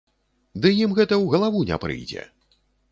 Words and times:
Ды 0.63 0.71
ім 0.85 0.91
гэта 1.01 1.13
ў 1.23 1.37
галаву 1.37 1.59
не 1.73 1.77
прыйдзе! 1.87 2.29